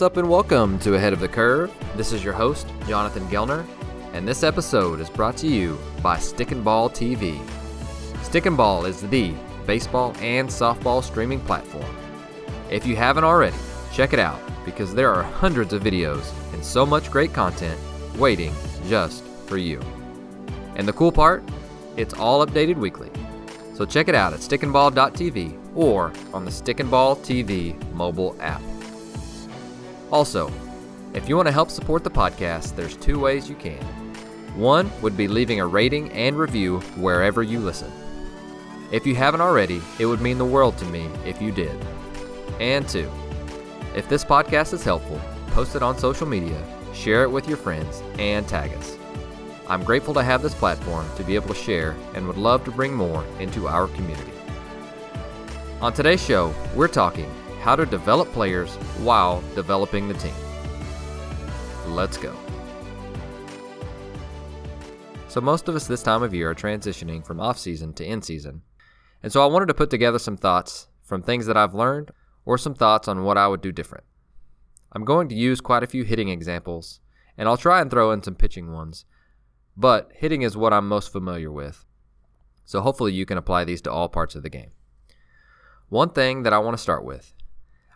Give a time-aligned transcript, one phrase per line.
[0.00, 1.70] What's up, and welcome to Ahead of the Curve.
[1.94, 3.66] This is your host, Jonathan Gelner,
[4.14, 7.38] and this episode is brought to you by Stick and Ball TV.
[8.22, 9.34] Stick and Ball is the
[9.66, 11.94] baseball and softball streaming platform.
[12.70, 13.58] If you haven't already,
[13.92, 17.78] check it out because there are hundreds of videos and so much great content
[18.16, 18.54] waiting
[18.88, 19.82] just for you.
[20.76, 21.44] And the cool part,
[21.98, 23.10] it's all updated weekly.
[23.74, 28.62] So check it out at stickandball.tv or on the Stick and Ball TV mobile app.
[30.12, 30.52] Also,
[31.14, 33.82] if you want to help support the podcast, there's two ways you can.
[34.56, 37.90] One would be leaving a rating and review wherever you listen.
[38.90, 41.76] If you haven't already, it would mean the world to me if you did.
[42.58, 43.10] And two,
[43.94, 45.20] if this podcast is helpful,
[45.52, 46.60] post it on social media,
[46.92, 48.96] share it with your friends, and tag us.
[49.68, 52.72] I'm grateful to have this platform to be able to share and would love to
[52.72, 54.32] bring more into our community.
[55.80, 60.34] On today's show, we're talking how to develop players while developing the team.
[61.86, 62.34] Let's go.
[65.28, 68.20] So, most of us this time of year are transitioning from off season to in
[68.22, 68.62] season.
[69.22, 72.10] And so, I wanted to put together some thoughts from things that I've learned
[72.44, 74.04] or some thoughts on what I would do different.
[74.92, 76.98] I'm going to use quite a few hitting examples,
[77.38, 79.04] and I'll try and throw in some pitching ones,
[79.76, 81.84] but hitting is what I'm most familiar with.
[82.64, 84.70] So, hopefully, you can apply these to all parts of the game.
[85.90, 87.34] One thing that I want to start with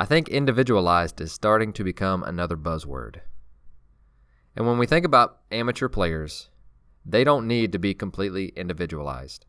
[0.00, 3.16] I think individualized is starting to become another buzzword.
[4.54, 6.50] And when we think about amateur players,
[7.04, 9.44] they don't need to be completely individualized.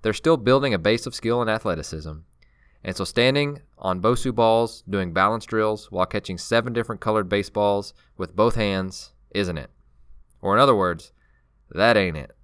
[0.00, 2.12] They're still building a base of skill and athleticism.
[2.82, 7.92] And so standing on Bosu balls, doing balance drills while catching seven different colored baseballs
[8.16, 9.68] with both hands isn't it.
[10.40, 11.12] Or in other words,
[11.70, 12.34] that ain't it.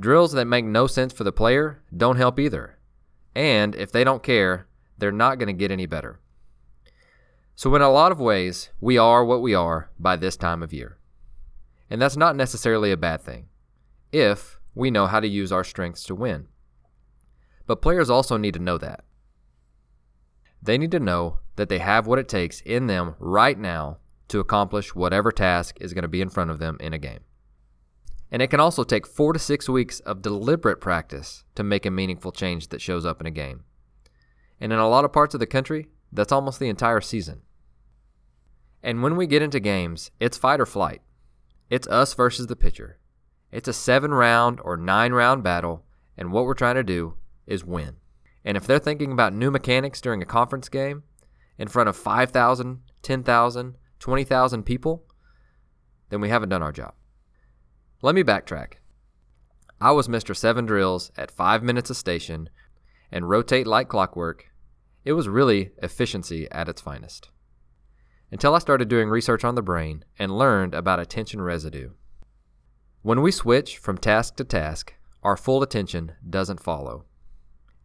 [0.00, 2.76] Drills that make no sense for the player don't help either.
[3.36, 4.66] And if they don't care,
[4.98, 6.20] they're not going to get any better.
[7.54, 10.72] So, in a lot of ways, we are what we are by this time of
[10.72, 10.98] year.
[11.90, 13.48] And that's not necessarily a bad thing,
[14.10, 16.48] if we know how to use our strengths to win.
[17.66, 19.04] But players also need to know that.
[20.62, 23.98] They need to know that they have what it takes in them right now
[24.28, 27.20] to accomplish whatever task is going to be in front of them in a game.
[28.30, 31.90] And it can also take four to six weeks of deliberate practice to make a
[31.90, 33.64] meaningful change that shows up in a game.
[34.62, 37.42] And in a lot of parts of the country, that's almost the entire season.
[38.80, 41.02] And when we get into games, it's fight or flight.
[41.68, 43.00] It's us versus the pitcher.
[43.50, 45.84] It's a seven round or nine round battle,
[46.16, 47.14] and what we're trying to do
[47.44, 47.96] is win.
[48.44, 51.02] And if they're thinking about new mechanics during a conference game
[51.58, 55.04] in front of 5,000, 10,000, 20,000 people,
[56.10, 56.94] then we haven't done our job.
[58.00, 58.74] Let me backtrack.
[59.80, 60.36] I was Mr.
[60.36, 62.48] Seven Drills at five minutes a station
[63.10, 64.51] and rotate like clockwork
[65.04, 67.30] it was really efficiency at its finest.
[68.30, 71.90] Until I started doing research on the brain and learned about attention residue.
[73.02, 77.04] When we switch from task to task, our full attention doesn't follow.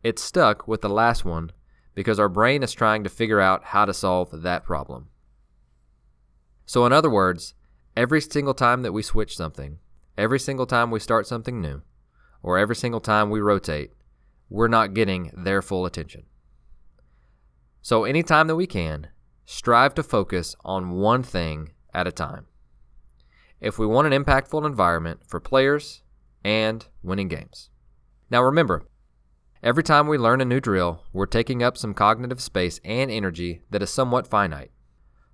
[0.04, 1.52] It's stuck with the last one
[1.96, 5.10] because our brain is trying to figure out how to solve that problem.
[6.66, 7.56] So, in other words,
[7.96, 9.80] every single time that we switch something,
[10.18, 11.82] every single time we start something new,
[12.44, 13.92] or every single time we rotate,
[14.50, 16.24] we're not getting their full attention.
[17.88, 19.08] So, anytime that we can,
[19.46, 22.48] strive to focus on one thing at a time.
[23.62, 26.04] If we want an impactful environment for players
[26.44, 27.70] and winning games.
[28.30, 28.90] Now, remember,
[29.64, 33.62] every time we learn a new drill, we're taking up some cognitive space and energy
[33.70, 34.72] that is somewhat finite.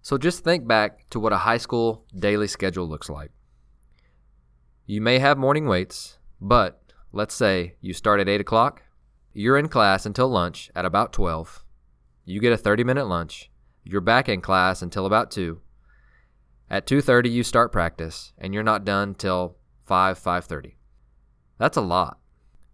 [0.03, 3.31] So, just think back to what a high school daily schedule looks like.
[4.85, 8.83] You may have morning weights, but let's say you start at 8 o'clock,
[9.33, 11.62] you're in class until lunch at about 12
[12.25, 13.51] you get a 30 minute lunch.
[13.83, 15.59] You're back in class until about 2.
[16.69, 20.77] At 2:30 you start practice and you're not done till 5 5:30.
[21.57, 22.19] That's a lot.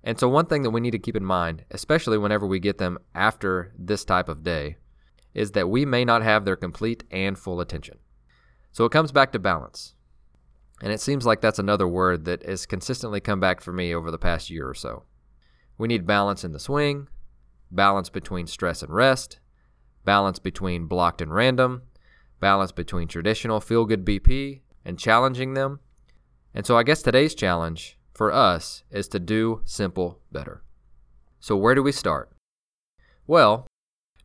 [0.04, 2.78] And so one thing that we need to keep in mind, especially whenever we get
[2.78, 4.78] them after this type of day,
[5.34, 8.00] is that we may not have their complete and full attention.
[8.72, 9.96] So it comes back to balance.
[10.82, 14.12] And it seems like that's another word that has consistently come back for me over
[14.12, 15.04] the past year or so.
[15.78, 17.10] We need balance in the swing,
[17.72, 19.40] balance between stress and rest,
[20.06, 21.84] balance between blocked and random,
[22.40, 25.80] balance between traditional feel good BP and challenging them.
[26.54, 30.64] And so I guess today's challenge for us is to do simple better.
[31.40, 32.32] So where do we start?
[33.28, 33.68] Well,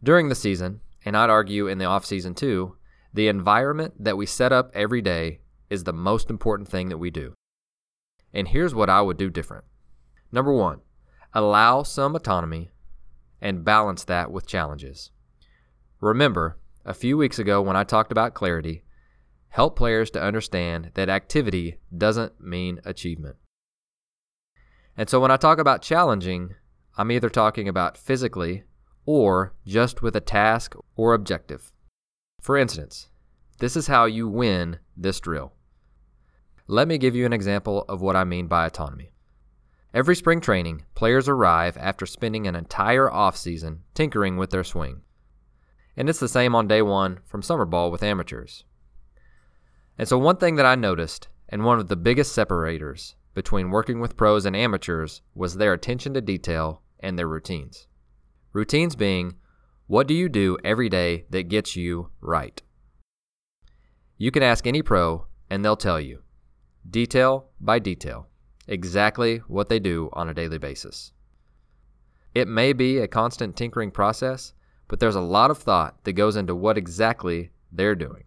[0.03, 2.77] during the season, and I'd argue in the off season too,
[3.13, 5.41] the environment that we set up every day
[5.71, 7.35] is the most important thing that we do.
[8.33, 9.65] And here's what I would do different.
[10.33, 10.81] Number one,
[11.33, 12.73] allow some autonomy
[13.45, 15.11] and balance that with challenges.
[16.01, 18.85] Remember, a few weeks ago when I talked about clarity,
[19.51, 23.37] help players to understand that activity doesn't mean achievement.
[24.97, 26.55] And so when I talk about challenging,
[26.97, 28.65] I'm either talking about physically
[29.05, 31.71] or just with a task or objective.
[32.41, 33.09] For instance,
[33.59, 35.53] this is how you win this drill.
[36.67, 39.11] Let me give you an example of what I mean by autonomy.
[39.95, 45.03] Every spring training, players arrive after spending an entire offseason tinkering with their swing.
[45.97, 48.65] And it's the same on day one from summer ball with amateurs.
[49.97, 54.01] And so, one thing that I noticed, and one of the biggest separators between working
[54.01, 57.87] with pros and amateurs, was their attention to detail and their routines.
[58.53, 59.37] Routines being,
[59.87, 62.61] what do you do every day that gets you right?
[64.19, 66.23] You can ask any pro, and they'll tell you,
[66.91, 68.29] detail by detail,
[68.67, 71.13] exactly what they do on a daily basis.
[72.35, 74.53] It may be a constant tinkering process,
[74.89, 78.25] but there's a lot of thought that goes into what exactly they're doing.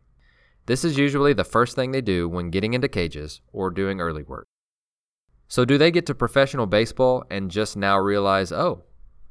[0.66, 4.24] This is usually the first thing they do when getting into cages or doing early
[4.24, 4.48] work.
[5.48, 8.84] So, do they get to professional baseball and just now realize, oh,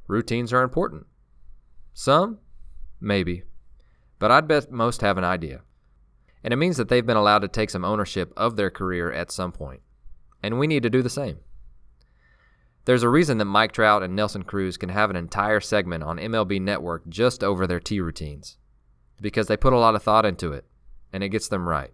[0.09, 1.07] routines are important?
[1.93, 2.39] Some?
[3.01, 3.43] Maybe.
[4.19, 5.61] But I'd bet most have an idea.
[6.43, 9.31] And it means that they've been allowed to take some ownership of their career at
[9.31, 9.83] some point.
[10.43, 11.39] And we need to do the same.
[12.85, 16.19] There's a reason that Mike Trout and Nelson Cruz can have an entire segment on
[16.19, 18.59] MLB Network just over their tee routines.
[19.21, 20.67] Because they put a lot of thought into it,
[21.13, 21.93] and it gets them right.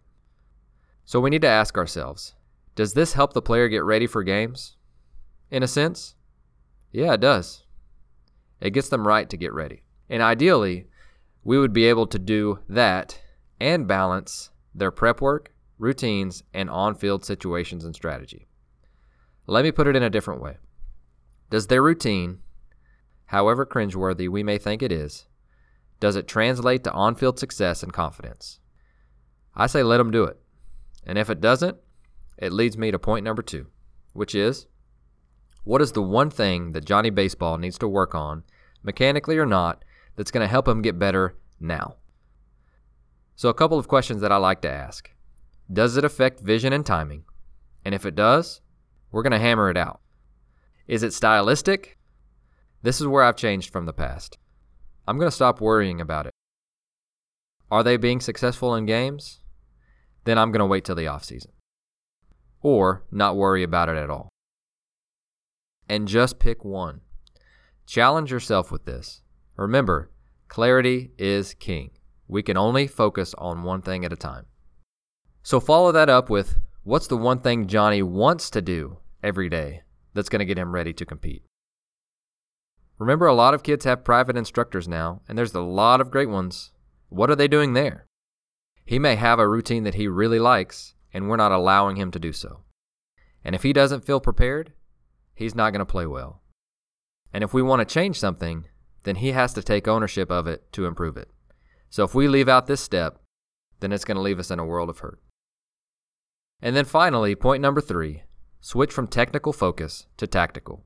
[1.05, 2.35] So we need to ask ourselves
[2.75, 4.77] does this help the player get ready for games?
[5.51, 6.15] In a sense,
[6.91, 7.65] yeah, it does.
[8.61, 9.83] It gets them right to get ready.
[10.09, 10.87] And ideally,
[11.45, 13.21] we would be able to do that
[13.61, 15.52] and balance their prep work,
[15.83, 18.47] routines, and on field situations and strategy.
[19.47, 20.59] Let me put it in a different way.
[21.51, 22.39] Does their routine,
[23.27, 25.27] however cringeworthy we may think it is,
[25.99, 28.61] does it translate to on field success and confidence?
[29.57, 30.41] I say let them do it.
[31.05, 31.77] And if it doesn't,
[32.39, 33.67] it leads me to point number two,
[34.13, 34.67] which is
[35.65, 38.45] what is the one thing that Johnny Baseball needs to work on,
[38.83, 41.97] mechanically or not, that's going to help him get better now?
[43.35, 45.11] So, a couple of questions that I like to ask
[45.73, 47.25] Does it affect vision and timing?
[47.85, 48.61] And if it does,
[49.11, 50.01] we're going to hammer it out.
[50.87, 51.99] Is it stylistic?
[52.83, 54.39] This is where I've changed from the past.
[55.07, 56.33] I'm going to stop worrying about it.
[57.71, 59.41] Are they being successful in games?
[60.25, 61.49] Then I'm going to wait till the offseason
[62.63, 64.29] or not worry about it at all.
[65.89, 67.01] And just pick one.
[67.87, 69.23] Challenge yourself with this.
[69.57, 70.11] Remember,
[70.49, 71.91] clarity is king.
[72.29, 74.47] We can only focus on one thing at a time.
[75.45, 79.83] So follow that up with what's the one thing Johnny wants to do every day
[80.15, 81.43] that's going to get him ready to compete?
[82.99, 86.29] Remember, a lot of kids have private instructors now, and there's a lot of great
[86.29, 86.71] ones.
[87.09, 88.07] What are they doing there?
[88.85, 92.21] He may have a routine that he really likes, and we're not allowing him to
[92.21, 92.61] do so.
[93.45, 94.73] And if he doesn't feel prepared,
[95.35, 96.43] he's not going to play well.
[97.33, 98.67] And if we want to change something,
[99.03, 101.31] then he has to take ownership of it to improve it.
[101.91, 103.21] So if we leave out this step,
[103.81, 105.21] then it's going to leave us in a world of hurt.
[106.63, 108.23] And then finally, point number three
[108.61, 110.85] switch from technical focus to tactical.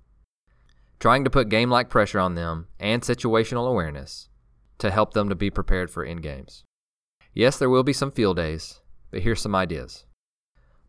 [0.98, 4.30] Trying to put game like pressure on them and situational awareness
[4.78, 6.64] to help them to be prepared for end games.
[7.34, 8.80] Yes, there will be some field days,
[9.10, 10.06] but here's some ideas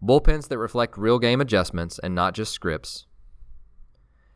[0.02, 3.06] bullpens that reflect real game adjustments and not just scripts.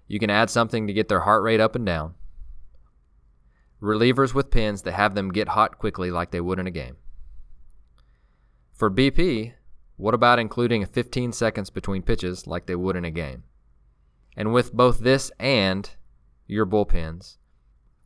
[0.08, 2.16] You can add something to get their heart rate up and down.
[3.82, 6.98] Relievers with pins that have them get hot quickly like they would in a game.
[8.74, 9.54] For BP,
[10.02, 13.44] what about including 15 seconds between pitches like they would in a game?
[14.36, 15.88] And with both this and
[16.48, 17.38] your bullpens,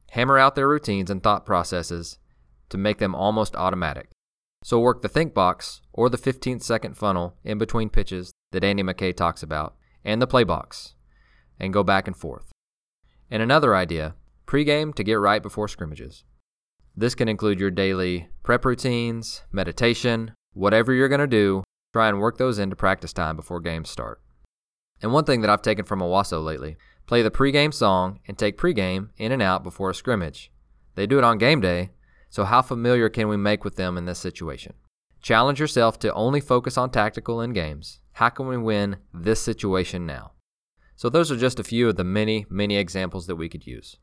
[0.09, 2.17] hammer out their routines and thought processes
[2.67, 4.09] to make them almost automatic.
[4.61, 8.83] So work the think box or the 15 second funnel in between pitches that Andy
[8.83, 10.95] McKay talks about and the play box
[11.61, 12.51] and go back and forth.
[13.31, 16.25] And another idea, pregame to get right before scrimmages.
[16.93, 21.63] This can include your daily prep routines, meditation, whatever you're going to do,
[21.95, 24.19] try and work those into practice time before games start.
[25.01, 26.75] And one thing that I've taken from Owasso lately,
[27.07, 30.51] play the pregame song and take pregame in and out before a scrimmage.
[30.95, 31.91] They do it on game day,
[32.29, 34.73] so, how familiar can we make with them in this situation?
[35.21, 38.01] Challenge yourself to only focus on tactical in games.
[38.11, 40.33] How can we win this situation now?
[40.97, 43.95] So, those are just a few of the many, many examples that we could use.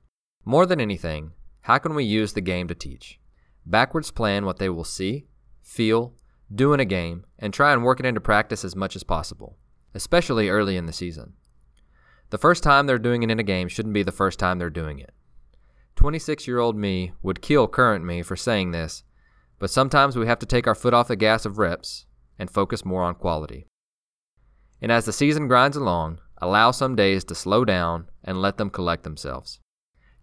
[0.46, 1.32] More than anything,
[1.62, 3.20] how can we use the game to teach?
[3.66, 5.26] Backwards plan what they will see,
[5.60, 6.14] feel,
[6.54, 9.58] do in a game, and try and work it into practice as much as possible,
[9.94, 11.34] especially early in the season.
[12.30, 14.70] The first time they're doing it in a game shouldn't be the first time they're
[14.70, 15.12] doing it.
[15.96, 19.04] 26 year old me would kill current me for saying this,
[19.58, 22.06] but sometimes we have to take our foot off the gas of reps
[22.38, 23.66] and focus more on quality.
[24.80, 28.70] And as the season grinds along, allow some days to slow down and let them
[28.70, 29.60] collect themselves.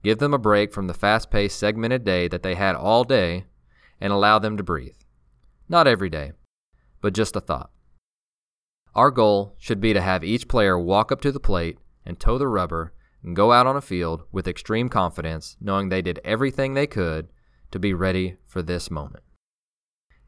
[0.03, 3.45] Give them a break from the fast paced, segmented day that they had all day
[4.01, 4.98] and allow them to breathe.
[5.71, 6.31] Not every day,
[6.99, 7.69] but just a thought.
[8.95, 12.39] Our goal should be to have each player walk up to the plate and toe
[12.39, 12.91] the rubber
[13.23, 17.27] and go out on a field with extreme confidence, knowing they did everything they could
[17.69, 19.23] to be ready for this moment.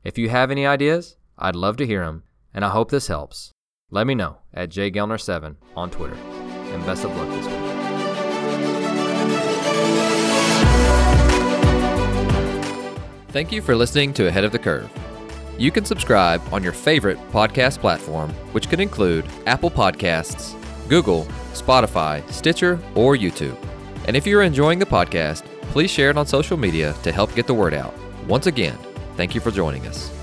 [0.03, 2.21] If you have any ideas, I'd love to hear them,
[2.53, 3.51] and I hope this helps.
[3.89, 6.15] Let me know at jgelner7 on Twitter.
[6.15, 7.71] And best of luck this week.
[13.29, 14.89] Thank you for listening to Ahead of the Curve.
[15.61, 20.55] You can subscribe on your favorite podcast platform, which could include Apple Podcasts,
[20.89, 23.55] Google, Spotify, Stitcher, or YouTube.
[24.07, 27.45] And if you're enjoying the podcast, please share it on social media to help get
[27.45, 27.93] the word out.
[28.27, 28.75] Once again,
[29.17, 30.20] thank you for joining us.